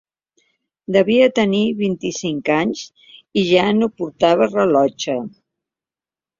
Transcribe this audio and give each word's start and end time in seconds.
Devia 0.95 1.27
tenir 1.39 1.59
vint-i-cinc 1.81 2.51
anys 2.55 2.83
i 3.05 3.45
ja 3.53 3.69
no 3.83 3.93
portava 4.01 4.51
rellotge. 4.59 5.21